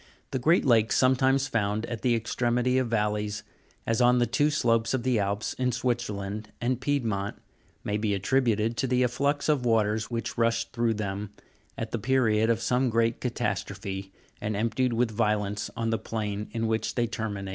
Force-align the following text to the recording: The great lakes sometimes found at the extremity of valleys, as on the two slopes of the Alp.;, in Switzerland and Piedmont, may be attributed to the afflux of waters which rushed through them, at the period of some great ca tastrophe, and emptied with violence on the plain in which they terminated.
The 0.31 0.39
great 0.39 0.65
lakes 0.65 0.97
sometimes 0.97 1.45
found 1.47 1.85
at 1.85 2.01
the 2.01 2.15
extremity 2.15 2.79
of 2.79 2.87
valleys, 2.89 3.43
as 3.85 4.01
on 4.01 4.17
the 4.17 4.25
two 4.25 4.49
slopes 4.49 4.95
of 4.95 5.03
the 5.03 5.19
Alp.;, 5.19 5.43
in 5.59 5.71
Switzerland 5.71 6.51
and 6.59 6.81
Piedmont, 6.81 7.35
may 7.83 7.97
be 7.97 8.15
attributed 8.15 8.77
to 8.77 8.87
the 8.87 9.03
afflux 9.03 9.47
of 9.47 9.63
waters 9.63 10.09
which 10.09 10.39
rushed 10.39 10.73
through 10.73 10.95
them, 10.95 11.29
at 11.77 11.91
the 11.91 11.99
period 11.99 12.49
of 12.49 12.61
some 12.61 12.89
great 12.89 13.21
ca 13.21 13.29
tastrophe, 13.29 14.09
and 14.41 14.55
emptied 14.55 14.93
with 14.93 15.11
violence 15.11 15.69
on 15.77 15.91
the 15.91 15.99
plain 15.99 16.47
in 16.51 16.65
which 16.65 16.95
they 16.95 17.05
terminated. 17.05 17.49